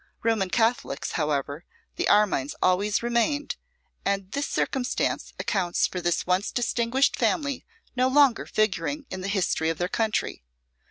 Roman 0.23 0.49
Catholics, 0.49 1.11
however, 1.11 1.63
the 1.95 2.07
Armines 2.09 2.55
always 2.59 3.03
remained, 3.03 3.55
and 4.03 4.31
this 4.31 4.47
circumstance 4.47 5.31
accounts 5.37 5.85
for 5.85 6.01
this 6.01 6.25
once 6.25 6.51
distinguished 6.51 7.15
family 7.15 7.67
no 7.95 8.07
longer 8.07 8.47
figuring 8.47 9.05
in 9.11 9.21
the 9.21 9.27
history 9.27 9.69
of 9.69 9.77
their 9.77 9.87
country. 9.87 10.43